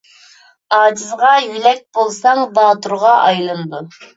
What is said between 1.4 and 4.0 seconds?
يۆلەك بولساڭ، باتۇرغا ئايلىنىدۇ.